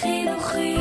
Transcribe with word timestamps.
חינוכית. 0.00 0.78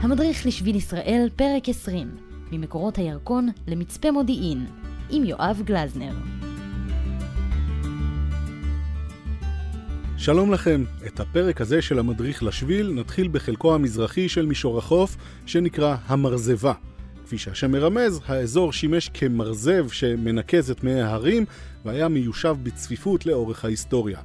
המדריך 0.00 0.46
לשביל 0.46 0.76
ישראל, 0.76 1.28
פרק 1.36 1.68
20, 1.68 2.08
ממקורות 2.52 2.98
הירקון 2.98 3.48
למצפה 3.66 4.10
מודיעין, 4.10 4.66
עם 5.10 5.24
יואב 5.24 5.62
גלזנר. 5.64 6.12
שלום 10.16 10.52
לכם, 10.52 10.84
את 11.06 11.20
הפרק 11.20 11.60
הזה 11.60 11.82
של 11.82 11.98
המדריך 11.98 12.42
לשביל 12.42 12.92
נתחיל 12.92 13.28
בחלקו 13.32 13.74
המזרחי 13.74 14.28
של 14.28 14.46
מישור 14.46 14.78
החוף, 14.78 15.16
שנקרא 15.46 15.96
המרזבה. 16.06 16.72
כפי 17.24 17.38
שהשם 17.38 17.70
מרמז, 17.72 18.20
האזור 18.26 18.72
שימש 18.72 19.10
כמרזב 19.14 19.88
שמנקז 19.90 20.70
את 20.70 20.84
מי 20.84 21.00
ההרים 21.00 21.44
והיה 21.84 22.08
מיושב 22.08 22.56
בצפיפות 22.62 23.26
לאורך 23.26 23.64
ההיסטוריה. 23.64 24.18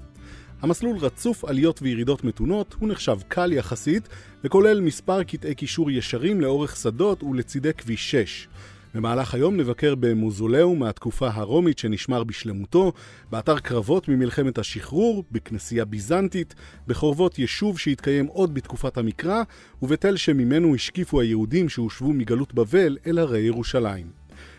המסלול 0.64 0.98
רצוף 0.98 1.46
עליות 1.46 1.82
וירידות 1.82 2.24
מתונות, 2.24 2.76
הוא 2.80 2.90
נחשב 2.90 3.18
קל 3.28 3.54
יחסית, 3.54 4.10
וכולל 4.44 4.82
מספר 4.82 5.24
קטעי 5.24 5.56
קישור 5.56 5.92
ישרים 5.92 6.42
לאורך 6.42 6.76
שדות 6.76 7.24
ולצידי 7.24 7.74
כביש 7.74 8.12
6. 8.12 8.48
במהלך 8.94 9.34
היום 9.34 9.58
נבקר 9.58 9.96
במוזולאום 9.96 10.80
מהתקופה 10.80 11.30
הרומית 11.34 11.80
שנשמר 11.80 12.24
בשלמותו, 12.24 12.94
באתר 13.32 13.60
קרבות 13.60 14.08
ממלחמת 14.08 14.58
השחרור, 14.58 15.24
בכנסייה 15.32 15.86
ביזנטית, 15.86 16.56
בחורבות 16.88 17.40
יישוב 17.40 17.80
שהתקיים 17.80 18.26
עוד 18.26 18.54
בתקופת 18.54 18.98
המקרא, 18.98 19.44
ובתל 19.82 20.18
שממנו 20.18 20.76
השקיפו 20.76 21.22
היהודים 21.22 21.70
שהושבו 21.70 22.14
מגלות 22.14 22.54
בבל 22.54 22.98
אל 23.08 23.18
הרי 23.18 23.40
ירושלים. 23.40 24.08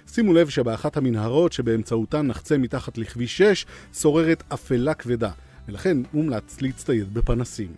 שימו 0.06 0.32
לב 0.32 0.48
שבאחת 0.48 0.96
המנהרות 0.96 1.52
שבאמצעותן 1.52 2.26
נחצה 2.26 2.58
מתחת 2.58 2.98
לכביש 2.98 3.38
6 3.38 3.66
שוררת 3.92 4.42
אפלה 4.52 4.94
כבדה, 4.94 5.30
ולכן 5.68 5.96
מומלץ 6.12 6.60
להצטייד 6.60 7.14
בפנסים. 7.14 7.68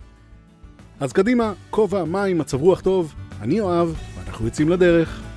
אז 1.00 1.12
קדימה, 1.12 1.52
כובע, 1.70 2.04
מים, 2.04 2.38
מצב 2.38 2.60
רוח 2.60 2.80
טוב, 2.80 3.14
אני 3.40 3.60
אוהב, 3.60 3.88
ואנחנו 4.18 4.44
יוצאים 4.44 4.68
לדרך. 4.68 5.35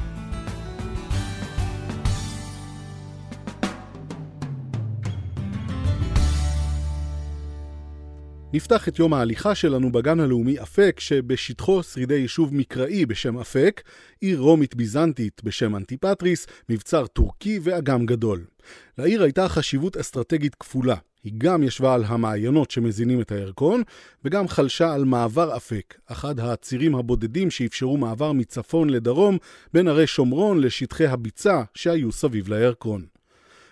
נפתח 8.53 8.87
את 8.87 8.99
יום 8.99 9.13
ההליכה 9.13 9.55
שלנו 9.55 9.91
בגן 9.91 10.19
הלאומי 10.19 10.59
אפק, 10.59 10.99
שבשטחו 10.99 11.83
שרידי 11.83 12.15
יישוב 12.15 12.55
מקראי 12.55 13.05
בשם 13.05 13.37
אפק, 13.37 13.81
עיר 14.21 14.39
רומית 14.39 14.75
ביזנטית 14.75 15.41
בשם 15.43 15.75
אנטיפטריס, 15.75 16.47
מבצר 16.69 17.07
טורקי 17.07 17.59
ואגם 17.63 18.05
גדול. 18.05 18.45
לעיר 18.97 19.23
הייתה 19.23 19.49
חשיבות 19.49 19.97
אסטרטגית 19.97 20.55
כפולה. 20.55 20.95
היא 21.23 21.33
גם 21.37 21.63
ישבה 21.63 21.93
על 21.93 22.03
המעיינות 22.07 22.71
שמזינים 22.71 23.21
את 23.21 23.31
הירקון, 23.31 23.83
וגם 24.25 24.47
חלשה 24.47 24.93
על 24.93 25.05
מעבר 25.05 25.57
אפק, 25.57 25.95
אחד 26.05 26.39
הצירים 26.39 26.95
הבודדים 26.95 27.51
שאפשרו 27.51 27.97
מעבר 27.97 28.31
מצפון 28.31 28.89
לדרום 28.89 29.37
בין 29.73 29.87
הרי 29.87 30.07
שומרון 30.07 30.61
לשטחי 30.61 31.07
הביצה 31.07 31.63
שהיו 31.73 32.11
סביב 32.11 32.49
לירקון. 32.49 33.18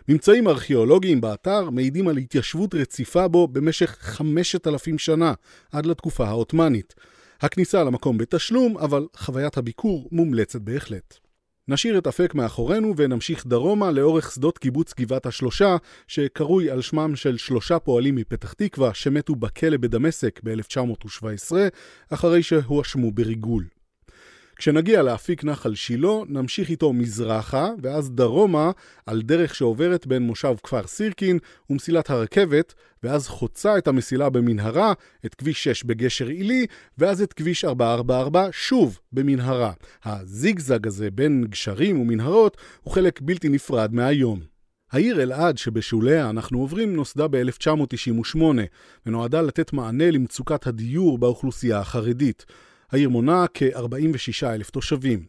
ממצאים 0.10 0.48
ארכיאולוגיים 0.48 1.22
באתר 1.22 1.70
מעידים 1.70 2.08
על 2.08 2.18
התיישבות 2.18 2.76
רציפה 2.76 3.28
בו 3.28 3.48
במשך 3.48 3.98
5,000 4.00 4.98
שנה, 4.98 5.34
עד 5.72 5.86
לתקופה 5.86 6.28
העות'מאנית. 6.28 6.96
הכניסה 7.42 7.84
למקום 7.84 8.18
בתשלום, 8.18 8.78
אבל 8.78 9.08
חוויית 9.18 9.58
הביקור 9.58 10.10
מומלצת 10.12 10.62
בהחלט. 10.62 11.18
נשאיר 11.68 11.98
את 11.98 12.08
אפק 12.08 12.36
מאחורינו 12.36 12.94
ונמשיך 12.98 13.48
דרומה 13.48 13.92
לאורך 13.92 14.32
שדות 14.32 14.58
קיבוץ 14.58 14.94
גבעת 15.00 15.26
השלושה, 15.26 15.78
שקרוי 16.08 16.72
על 16.72 16.82
שמם 16.82 17.16
של 17.16 17.38
שלושה 17.38 17.80
פועלים 17.80 18.16
מפתח 18.16 18.54
תקווה 18.54 18.94
שמתו 18.94 19.36
בכלא 19.36 19.78
בדמשק 19.78 20.40
ב-1917, 20.44 21.52
אחרי 22.10 22.44
שהואשמו 22.44 23.12
בריגול. 23.12 23.64
כשנגיע 24.58 25.02
להפיק 25.02 25.44
נחל 25.44 25.76
שילה, 25.76 26.14
נמשיך 26.28 26.70
איתו 26.70 26.94
מזרחה, 26.94 27.70
ואז 27.82 28.12
דרומה, 28.12 28.72
על 29.06 29.22
דרך 29.22 29.56
שעוברת 29.56 30.08
בין 30.08 30.24
מושב 30.24 30.56
כפר 30.64 30.88
סירקין 30.88 31.40
ומסילת 31.70 32.10
הרכבת, 32.10 32.74
ואז 33.04 33.28
חוצה 33.28 33.78
את 33.78 33.88
המסילה 33.88 34.30
במנהרה, 34.30 34.94
את 35.26 35.36
כביש 35.36 35.64
6 35.64 35.84
בגשר 35.84 36.28
עילי, 36.28 36.66
ואז 36.98 37.22
את 37.22 37.34
כביש 37.34 37.66
444 37.66 38.48
שוב 38.52 39.00
במנהרה. 39.12 39.72
הזיגזג 40.06 40.88
הזה 40.88 41.12
בין 41.12 41.46
גשרים 41.50 42.00
ומנהרות 42.00 42.58
הוא 42.82 42.94
חלק 42.94 43.22
בלתי 43.22 43.50
נפרד 43.50 43.94
מהיום. 43.94 44.40
העיר 44.92 45.22
אלעד 45.22 45.58
שבשוליה 45.58 46.30
אנחנו 46.30 46.60
עוברים 46.60 46.96
נוסדה 46.96 47.28
ב-1998 47.28 48.40
ונועדה 49.06 49.42
לתת 49.42 49.74
מענה 49.74 50.12
למצוקת 50.12 50.68
הדיור 50.68 51.18
באוכלוסייה 51.18 51.80
החרדית. 51.80 52.46
העיר 52.92 53.10
מונה 53.10 53.46
כ-46 53.54 54.46
אלף 54.46 54.70
תושבים. 54.70 55.26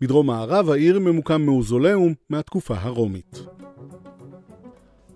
בדרום 0.00 0.26
מערב 0.26 0.70
העיר 0.70 0.98
ממוקם 0.98 1.42
מאוזולאום 1.42 2.14
מהתקופה 2.30 2.74
הרומית. 2.78 3.42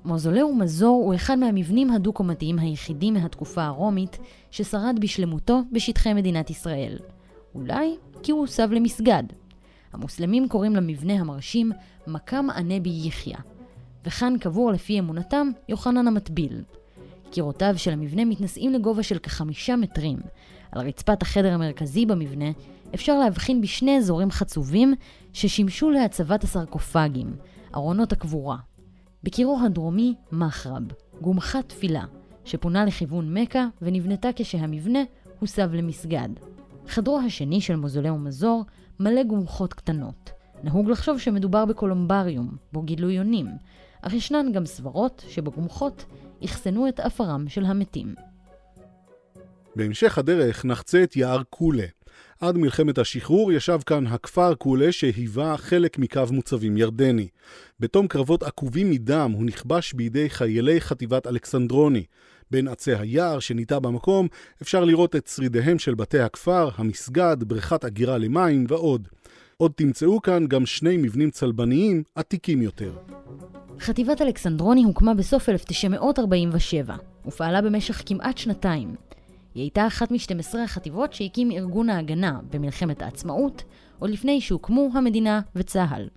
מוזולאום 0.05 0.63
מזור 0.63 1.03
הוא 1.05 1.15
אחד 1.15 1.39
מהמבנים 1.39 1.91
הדו-קומתיים 1.91 2.59
היחידים 2.59 3.15
מהתקופה 3.15 3.65
הרומית 3.65 4.19
ששרד 4.51 4.99
בשלמותו 5.01 5.63
בשטחי 5.73 6.15
מדינת 6.15 6.51
ישראל. 6.51 6.99
אולי 7.55 7.97
כי 8.23 8.33
הוא 8.33 8.41
הוסב 8.41 8.73
למסגד. 8.73 9.25
המוסלמים 9.93 10.49
קוראים 10.49 10.77
למבנה 10.77 11.13
המרשים 11.13 11.73
מקם 12.07 12.47
ענבי 12.57 13.01
יחיא, 13.05 13.37
וכאן 14.07 14.35
קבור 14.41 14.73
לפי 14.73 14.99
אמונתם 14.99 15.51
יוחנן 15.69 16.07
המטביל. 16.07 16.63
קירותיו 17.35 17.75
של 17.77 17.93
המבנה 17.93 18.25
מתנשאים 18.25 18.73
לגובה 18.73 19.03
של 19.03 19.19
כחמישה 19.19 19.77
מטרים, 19.77 20.19
על 20.73 20.87
רצפת 20.87 21.23
החדר 21.23 21.53
המרכזי 21.53 22.07
במבנה 22.07 22.51
אפשר 22.95 23.19
להבחין 23.19 23.61
בשני 23.61 23.99
אזורים 23.99 24.31
חצובים 24.31 24.95
ששימשו 25.33 25.91
להצבת 25.91 26.45
הסרקופגים, 26.45 27.37
ארונות 27.75 28.13
הקבורה. 28.13 28.57
בקירו 29.23 29.59
הדרומי, 29.65 30.15
מחרב, 30.33 30.83
גומחה 31.21 31.63
תפילה, 31.63 32.05
שפונה 32.45 32.85
לכיוון 32.85 33.39
מכה 33.39 33.67
ונבנתה 33.83 34.29
כשהמבנה 34.37 35.03
הוסב 35.41 35.75
למסגד. 35.75 36.29
חדרו 36.89 37.19
השני 37.19 37.61
של 37.61 37.77
מוזולאום 37.77 38.25
מזור 38.25 38.65
מלא 39.01 39.23
גומחות 39.23 39.75
קטנות. 39.75 40.31
נהוג 40.65 40.91
לחשוב 40.91 41.19
שמדובר 41.19 41.65
בקולומבריום, 41.65 42.57
בו 42.73 42.83
גילו 42.83 43.11
יונים, 43.11 43.47
אך 44.03 44.13
ישנן 44.13 44.53
גם 44.53 44.67
סברות 44.67 45.25
שבגומחות 45.29 46.05
אחסנו 46.45 46.89
את 46.89 47.01
עפרם 47.01 47.45
של 47.49 47.65
המתים. 47.65 48.15
בהמשך 49.77 50.19
הדרך 50.19 50.65
נחצה 50.65 51.03
את 51.03 51.17
יער 51.17 51.43
קולה. 51.51 51.87
עד 52.41 52.59
מלחמת 52.59 52.99
השחרור 52.99 53.53
ישב 53.53 53.79
כאן 53.87 54.07
הכפר 54.07 54.55
קולה 54.55 54.93
שהיווה 54.93 55.57
חלק 55.57 55.99
מקו 55.99 56.23
מוצבים 56.31 56.77
ירדני. 56.77 57.29
בתום 57.81 58.09
קרבות 58.09 58.43
עקובים 58.43 58.91
מדם 58.91 59.33
הוא 59.35 59.45
נכבש 59.45 59.93
בידי 59.93 60.31
חיילי 60.31 60.81
חטיבת 60.81 61.27
אלכסנדרוני. 61.27 62.05
בין 62.51 62.69
עצי 62.69 62.95
היער 62.95 63.39
שניטע 63.39 63.79
במקום 63.79 64.29
אפשר 64.63 64.85
לראות 64.85 65.17
את 65.17 65.27
שרידיהם 65.27 65.79
של 65.79 65.95
בתי 65.95 66.21
הכפר, 66.21 66.69
המסגד, 66.77 67.37
בריכת 67.41 67.85
אגירה 67.85 68.19
למים 68.19 68.65
ועוד. 68.69 69.09
עוד 69.65 69.73
תמצאו 69.77 70.23
כאן 70.23 70.47
גם 70.47 70.67
שני 70.67 70.97
מבנים 70.97 71.31
צלבניים 71.31 72.03
עתיקים 72.15 72.63
יותר. 72.63 72.93
חטיבת 73.81 74.21
אלכסנדרוני 74.21 74.83
הוקמה 74.83 75.15
בסוף 75.15 75.49
1947 75.49 76.97
ופעלה 77.27 77.63
במשך 77.63 78.03
כמעט 78.07 78.39
שנתיים. 78.39 78.95
היא 79.55 79.63
הייתה 79.63 79.87
אחת 79.87 80.11
מ-12 80.11 80.59
החטיבות 80.65 81.13
שהקים 81.13 81.51
ארגון 81.51 81.91
ההגנה 81.91 82.41
במלחמת 82.51 83.03
העצמאות, 83.03 83.63
עוד 83.99 84.11
לפני 84.11 84.41
שהוקמו 84.41 84.91
המדינה 84.95 85.41
וצה"ל. 85.57 86.09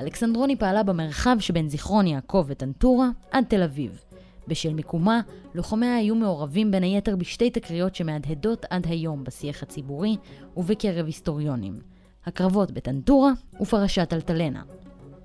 אלכסנדרוני 0.00 0.56
פעלה 0.56 0.82
במרחב 0.82 1.36
שבין 1.40 1.68
זיכרון 1.68 2.06
יעקב 2.06 2.44
וטנטורה 2.48 3.08
עד 3.30 3.44
תל 3.48 3.62
אביב. 3.62 4.00
בשל 4.48 4.74
מיקומה, 4.74 5.20
לוחמיה 5.54 5.96
היו 5.96 6.14
מעורבים 6.14 6.70
בין 6.70 6.82
היתר 6.82 7.16
בשתי 7.16 7.50
תקריות 7.50 7.94
שמהדהדות 7.94 8.66
עד 8.70 8.86
היום 8.86 9.24
בשיח 9.24 9.62
הציבורי 9.62 10.16
ובקרב 10.56 11.06
היסטוריונים. 11.06 11.91
הקרבות 12.26 12.70
בטנטורה 12.70 13.32
ופרשת 13.60 14.12
אלטלנה. 14.12 14.62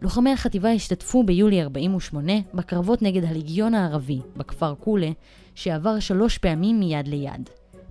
לוחמי 0.02 0.32
החטיבה 0.32 0.70
השתתפו 0.72 1.24
ביולי 1.24 1.62
48 1.62 2.34
בקרבות 2.54 3.02
נגד 3.02 3.24
הליגיון 3.24 3.74
הערבי 3.74 4.20
בכפר 4.38 4.76
קולה, 4.76 5.10
שעבר 5.56 6.00
שלוש 6.00 6.38
פעמים 6.38 6.80
מיד 6.80 7.08
ליד. 7.08 7.50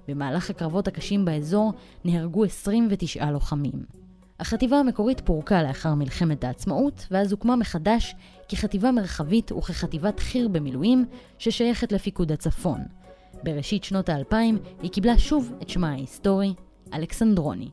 במהלך 0.09 0.51
הקרבות 0.51 0.89
הקשים 0.89 1.25
באזור 1.25 1.73
נהרגו 2.05 2.45
29 2.45 3.31
לוחמים. 3.31 3.85
החטיבה 4.41 4.77
המקורית 4.77 5.21
פורקה 5.21 5.63
לאחר 5.63 5.95
מלחמת 5.95 6.45
העצמאות, 6.45 7.07
ואז 7.11 7.33
הוקמה 7.33 7.57
מחדש 7.57 8.15
כחטיבה 8.49 8.91
מרחבית 8.91 9.53
וכחטיבת 9.53 10.21
חי"ר 10.21 10.49
במילואים, 10.49 11.05
ששייכת 11.39 11.93
לפיקוד 11.93 12.33
הצפון. 12.33 12.81
בראשית 13.43 13.85
שנות 13.85 14.09
האלפיים 14.09 14.59
היא 14.83 14.91
קיבלה 14.91 15.19
שוב 15.19 15.53
את 15.63 15.69
שמה 15.69 15.91
ההיסטורי, 15.91 16.55
אלכסנדרוני. 16.95 17.69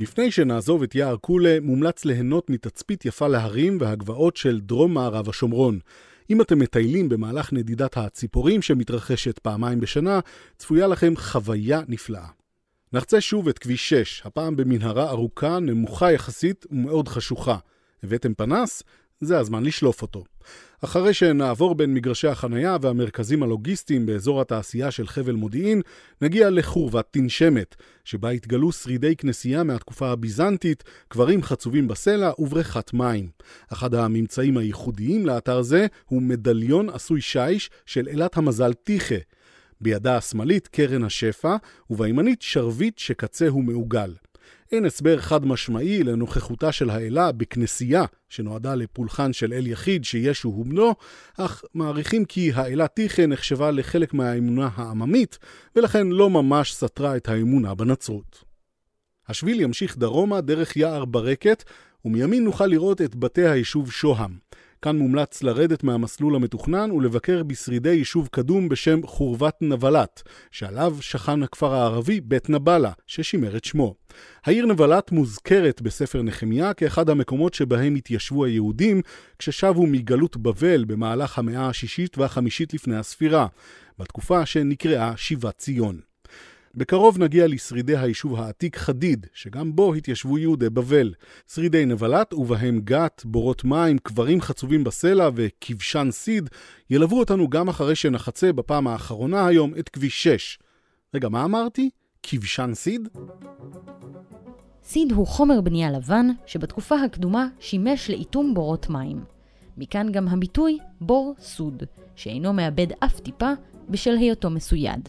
לפני 0.00 0.30
שנעזוב 0.30 0.82
את 0.82 0.94
יער 0.94 1.16
קולה, 1.16 1.58
מומלץ 1.62 2.04
ליהנות 2.04 2.50
מתצפית 2.50 3.04
יפה 3.04 3.28
להרים 3.28 3.78
והגבעות 3.80 4.36
של 4.36 4.60
דרום 4.60 4.94
מערב 4.94 5.28
השומרון. 5.28 5.78
אם 6.30 6.42
אתם 6.42 6.58
מטיילים 6.58 7.08
במהלך 7.08 7.52
נדידת 7.52 7.96
הציפורים 7.96 8.62
שמתרחשת 8.62 9.38
פעמיים 9.38 9.80
בשנה, 9.80 10.20
צפויה 10.58 10.86
לכם 10.86 11.16
חוויה 11.16 11.80
נפלאה. 11.88 12.26
נחצה 12.92 13.20
שוב 13.20 13.48
את 13.48 13.58
כביש 13.58 13.88
6, 13.88 14.22
הפעם 14.24 14.56
במנהרה 14.56 15.10
ארוכה, 15.10 15.58
נמוכה 15.58 16.12
יחסית 16.12 16.66
ומאוד 16.70 17.08
חשוכה. 17.08 17.56
הבאתם 18.02 18.34
פנס? 18.34 18.82
זה 19.20 19.38
הזמן 19.38 19.64
לשלוף 19.64 20.02
אותו. 20.02 20.24
אחרי 20.84 21.14
שנעבור 21.14 21.74
בין 21.74 21.94
מגרשי 21.94 22.28
החנייה 22.28 22.76
והמרכזים 22.80 23.42
הלוגיסטיים 23.42 24.06
באזור 24.06 24.40
התעשייה 24.40 24.90
של 24.90 25.06
חבל 25.06 25.32
מודיעין, 25.32 25.82
נגיע 26.22 26.50
לחורבת 26.50 27.06
תנשמת, 27.10 27.76
שבה 28.04 28.30
התגלו 28.30 28.72
שרידי 28.72 29.16
כנסייה 29.16 29.62
מהתקופה 29.62 30.10
הביזנטית, 30.10 30.84
קברים 31.08 31.42
חצובים 31.42 31.88
בסלע 31.88 32.30
ובריכת 32.38 32.92
מים. 32.92 33.28
אחד 33.72 33.94
הממצאים 33.94 34.56
הייחודיים 34.56 35.26
לאתר 35.26 35.62
זה 35.62 35.86
הוא 36.04 36.22
מדליון 36.22 36.88
עשוי 36.88 37.20
שיש 37.20 37.70
של 37.86 38.08
אלת 38.08 38.36
המזל 38.36 38.72
טיחה. 38.72 39.18
בידה 39.80 40.16
השמאלית 40.16 40.68
קרן 40.68 41.04
השפע, 41.04 41.56
ובימנית 41.90 42.42
שרביט 42.42 42.98
שקצהו 42.98 43.62
מעוגל. 43.62 44.14
אין 44.72 44.84
הסבר 44.84 45.20
חד 45.20 45.46
משמעי 45.46 46.02
לנוכחותה 46.02 46.72
של 46.72 46.90
האלה 46.90 47.32
בכנסייה 47.32 48.04
שנועדה 48.28 48.74
לפולחן 48.74 49.32
של 49.32 49.52
אל 49.52 49.66
יחיד 49.66 50.04
שישו 50.04 50.48
הוא 50.48 50.66
בנו, 50.66 50.94
אך 51.38 51.62
מעריכים 51.74 52.24
כי 52.24 52.52
האלה 52.54 52.88
טיכה 52.88 53.26
נחשבה 53.26 53.70
לחלק 53.70 54.14
מהאמונה 54.14 54.68
העממית, 54.74 55.38
ולכן 55.76 56.06
לא 56.06 56.30
ממש 56.30 56.74
סתרה 56.74 57.16
את 57.16 57.28
האמונה 57.28 57.74
בנצרות. 57.74 58.44
השביל 59.28 59.60
ימשיך 59.60 59.98
דרומה 59.98 60.40
דרך 60.40 60.76
יער 60.76 61.04
ברקת, 61.04 61.64
ומימין 62.04 62.44
נוכל 62.44 62.66
לראות 62.66 63.00
את 63.00 63.14
בתי 63.14 63.46
היישוב 63.48 63.92
שוהם. 63.92 64.38
כאן 64.82 64.98
מומלץ 64.98 65.42
לרדת 65.42 65.84
מהמסלול 65.84 66.34
המתוכנן 66.34 66.90
ולבקר 66.90 67.42
בשרידי 67.42 67.90
יישוב 67.90 68.28
קדום 68.32 68.68
בשם 68.68 69.06
חורבת 69.06 69.56
נבלת, 69.60 70.22
שעליו 70.50 70.96
שכן 71.00 71.42
הכפר 71.42 71.74
הערבי 71.74 72.20
בית 72.20 72.50
נבלה, 72.50 72.92
ששימר 73.06 73.56
את 73.56 73.64
שמו. 73.64 73.94
העיר 74.44 74.66
נבלת 74.66 75.12
מוזכרת 75.12 75.82
בספר 75.82 76.22
נחמיה 76.22 76.74
כאחד 76.74 77.10
המקומות 77.10 77.54
שבהם 77.54 77.94
התיישבו 77.94 78.44
היהודים 78.44 79.02
כששבו 79.38 79.86
מגלות 79.86 80.36
בבל 80.36 80.84
במהלך 80.84 81.38
המאה 81.38 81.68
השישית 81.68 82.18
והחמישית 82.18 82.74
לפני 82.74 82.96
הספירה, 82.96 83.46
בתקופה 83.98 84.46
שנקראה 84.46 85.16
שיבת 85.16 85.58
ציון. 85.58 86.09
בקרוב 86.74 87.18
נגיע 87.18 87.46
לשרידי 87.46 87.96
היישוב 87.96 88.40
העתיק 88.40 88.76
חדיד, 88.76 89.26
שגם 89.32 89.76
בו 89.76 89.94
התיישבו 89.94 90.38
יהודי 90.38 90.70
בבל. 90.70 91.14
שרידי 91.52 91.86
נבלת 91.86 92.34
ובהם 92.34 92.80
גת, 92.84 93.22
בורות 93.24 93.64
מים, 93.64 93.98
קברים 93.98 94.40
חצובים 94.40 94.84
בסלע 94.84 95.28
וכבשן 95.34 96.08
סיד, 96.10 96.50
ילוו 96.90 97.18
אותנו 97.18 97.48
גם 97.48 97.68
אחרי 97.68 97.96
שנחצה 97.96 98.52
בפעם 98.52 98.86
האחרונה 98.86 99.46
היום 99.46 99.72
את 99.78 99.88
כביש 99.88 100.22
6. 100.22 100.58
רגע, 101.14 101.28
מה 101.28 101.44
אמרתי? 101.44 101.90
כבשן 102.22 102.70
סיד? 102.74 103.08
סיד 104.84 105.12
הוא 105.12 105.26
חומר 105.26 105.60
בנייה 105.60 105.90
לבן 105.90 106.26
שבתקופה 106.46 107.02
הקדומה 107.02 107.48
שימש 107.60 108.10
לאיתום 108.10 108.54
בורות 108.54 108.90
מים. 108.90 109.24
מכאן 109.76 110.12
גם 110.12 110.28
הביטוי 110.28 110.78
בור 111.00 111.34
סוד, 111.40 111.82
שאינו 112.16 112.52
מאבד 112.52 112.86
אף 113.04 113.20
טיפה 113.20 113.52
בשל 113.88 114.16
היותו 114.16 114.50
מסויד. 114.50 115.08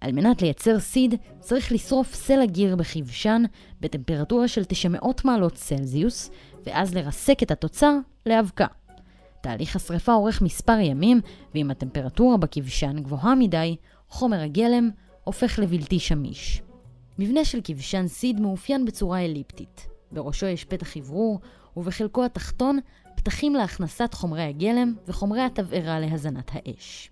על 0.00 0.12
מנת 0.12 0.42
לייצר 0.42 0.78
סיד 0.78 1.14
צריך 1.40 1.72
לשרוף 1.72 2.14
סלע 2.14 2.46
גיר 2.46 2.76
בכבשן 2.76 3.42
בטמפרטורה 3.80 4.48
של 4.48 4.64
900 4.64 5.24
מעלות 5.24 5.54
צלזיוס, 5.54 6.30
ואז 6.66 6.94
לרסק 6.94 7.42
את 7.42 7.50
התוצר 7.50 7.94
לאבקה. 8.26 8.66
תהליך 9.40 9.76
השרפה 9.76 10.12
אורך 10.14 10.42
מספר 10.42 10.78
ימים, 10.80 11.20
ואם 11.54 11.70
הטמפרטורה 11.70 12.36
בכבשן 12.36 13.02
גבוהה 13.02 13.34
מדי, 13.34 13.76
חומר 14.08 14.40
הגלם 14.40 14.90
הופך 15.24 15.58
לבלתי 15.58 15.98
שמיש. 15.98 16.62
מבנה 17.18 17.44
של 17.44 17.60
כבשן 17.64 18.08
סיד 18.08 18.40
מאופיין 18.40 18.84
בצורה 18.84 19.24
אליפטית. 19.24 19.86
בראשו 20.12 20.46
יש 20.46 20.64
פתח 20.64 20.96
אוורור, 20.96 21.40
ובחלקו 21.76 22.24
התחתון 22.24 22.78
פתחים 23.14 23.54
להכנסת 23.54 24.14
חומרי 24.14 24.42
הגלם 24.42 24.94
וחומרי 25.08 25.40
התבערה 25.40 26.00
להזנת 26.00 26.50
האש. 26.52 27.10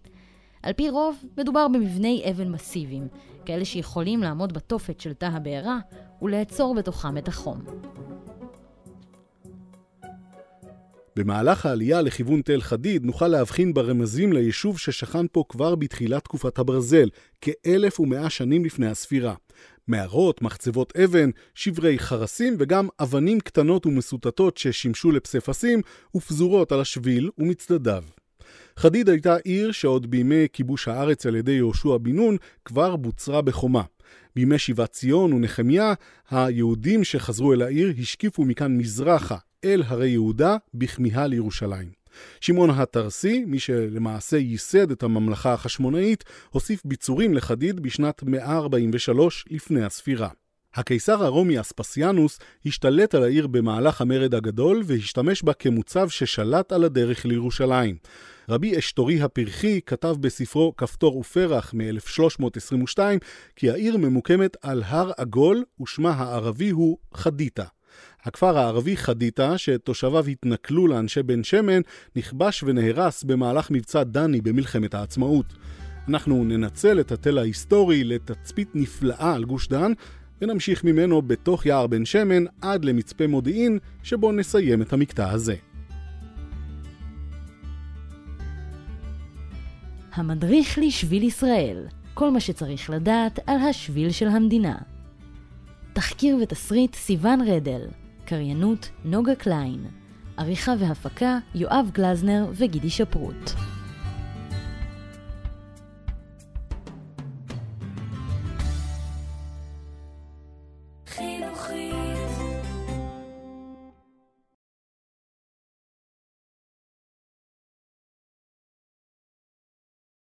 על 0.63 0.73
פי 0.73 0.91
רוב, 0.91 1.25
מדובר 1.39 1.69
במבני 1.69 2.23
אבן 2.31 2.49
מסיביים, 2.49 3.09
כאלה 3.47 3.65
שיכולים 3.65 4.23
לעמוד 4.23 4.53
בתופת 4.53 5.01
של 5.01 5.13
תא 5.13 5.27
הבעירה 5.27 5.79
ולעצור 6.23 6.75
בתוכם 6.75 7.19
את 7.19 7.29
החום. 7.29 7.61
במהלך 11.17 11.67
העלייה 11.67 12.03
לכיוון 12.03 12.43
תל 12.43 12.61
חדיד 12.61 13.05
נוכל 13.05 13.29
להבחין 13.29 13.75
ברמזים 13.75 14.33
ליישוב 14.33 14.79
ששכן 14.79 15.27
פה 15.33 15.45
כבר 15.49 15.75
בתחילת 15.75 16.25
תקופת 16.25 16.59
הברזל, 16.59 17.09
כאלף 17.41 18.01
ומאה 18.01 18.31
שנים 18.31 18.65
לפני 18.65 18.87
הספירה. 18.87 19.35
מערות, 19.89 20.43
מחצבות 20.43 20.97
אבן, 20.97 21.31
שברי 21.55 21.99
חרסים 21.99 22.57
וגם 22.59 22.89
אבנים 23.01 23.41
קטנות 23.41 23.87
ומסוטטות 23.87 24.57
ששימשו 24.57 25.11
לפסיפסים 25.11 25.81
ופזורות 26.17 26.73
על 26.73 26.81
השביל 26.81 27.31
ומצדדיו. 27.39 28.05
חדיד 28.77 29.09
הייתה 29.09 29.37
עיר 29.37 29.73
שעוד 29.73 30.11
בימי 30.11 30.47
כיבוש 30.53 30.89
הארץ 30.89 31.27
על 31.27 31.37
ידי 31.37 31.53
יהושע 31.53 31.97
בן 31.97 32.17
נון 32.17 32.37
כבר 32.65 32.97
בוצרה 32.97 33.43
בחומה. 33.43 33.83
בימי 34.37 34.59
שיבת 34.59 34.93
ציון 34.93 35.33
ונחמיה, 35.33 35.95
היהודים 36.31 37.05
שחזרו 37.05 37.53
אל 37.53 37.63
העיר 37.63 37.93
השקיפו 38.01 38.45
מכאן 38.45 38.77
מזרחה, 38.77 39.37
אל 39.65 39.83
הרי 39.87 40.09
יהודה, 40.09 40.57
בכמיהה 40.75 41.27
לירושלים. 41.27 41.89
שמעון 42.41 42.71
התרסי, 42.71 43.45
מי 43.45 43.59
שלמעשה 43.59 44.37
ייסד 44.37 44.91
את 44.91 45.03
הממלכה 45.03 45.53
החשמונאית, 45.53 46.25
הוסיף 46.51 46.83
ביצורים 46.85 47.35
לחדיד 47.35 47.81
בשנת 47.81 48.23
143 48.23 49.45
לפני 49.51 49.85
הספירה. 49.85 50.29
הקיסר 50.75 51.25
הרומי 51.25 51.61
אספסיאנוס 51.61 52.39
השתלט 52.67 53.15
על 53.15 53.23
העיר 53.23 53.47
במהלך 53.47 54.01
המרד 54.01 54.35
הגדול 54.35 54.83
והשתמש 54.87 55.43
בה 55.43 55.53
כמוצב 55.53 56.09
ששלט 56.09 56.73
על 56.73 56.85
הדרך 56.85 57.25
לירושלים. 57.25 57.97
רבי 58.49 58.79
אשתורי 58.79 59.23
הפרחי 59.23 59.81
כתב 59.87 60.15
בספרו 60.21 60.77
כפתור 60.77 61.17
ופרח 61.17 61.75
מ-1322 61.75 62.99
כי 63.57 63.71
העיר 63.71 63.97
ממוקמת 63.97 64.57
על 64.63 64.83
הר 64.87 65.11
עגול 65.17 65.65
ושמה 65.83 66.11
הערבי 66.11 66.71
הוא 66.71 66.99
חדיתה. 67.15 67.65
הכפר 68.23 68.59
הערבי 68.59 68.97
חדיתה, 68.97 69.59
שתושביו 69.59 70.27
התנכלו 70.27 70.87
לאנשי 70.87 71.23
בן 71.23 71.45
שמן, 71.45 71.81
נכבש 72.17 72.63
ונהרס 72.63 73.25
במהלך 73.25 73.71
מבצע 73.71 74.03
דני 74.03 74.41
במלחמת 74.41 74.95
העצמאות. 74.95 75.47
אנחנו 76.09 76.45
ננצל 76.45 77.01
את 77.01 77.13
התל 77.13 77.39
ההיסטורי 77.39 78.05
לתצפית 78.05 78.69
נפלאה 78.75 79.35
על 79.35 79.45
גוש 79.45 79.69
דן, 79.69 79.93
ונמשיך 80.43 80.85
ממנו 80.85 81.23
בתוך 81.23 81.67
יער 81.67 81.87
בן 81.87 82.05
שמן 82.05 82.45
עד 82.61 82.85
למצפה 82.85 83.27
מודיעין, 83.27 83.79
שבו 84.03 84.33
נסיים 84.33 84.83
את 84.83 84.93
המקטע 84.93 85.31
הזה. 85.31 85.55
המדריך 90.15 90.79
לשביל 90.79 91.23
ישראל, 91.23 91.87
כל 92.15 92.31
מה 92.31 92.41
שצריך 92.41 92.91
לדעת 92.91 93.39
על 93.47 93.57
השביל 93.57 94.11
של 94.11 94.29
המדינה. 94.29 94.77
תחקיר 95.93 96.37
ותסריט 96.43 96.95
סיון 96.95 97.41
רדל, 97.41 97.81
קריינות 98.25 98.91
נוגה 99.05 99.35
קליין, 99.35 99.85
עריכה 100.37 100.75
והפקה 100.79 101.39
יואב 101.55 101.91
גלזנר 101.93 102.47
וגידי 102.55 102.91
שפרוט. 102.91 103.68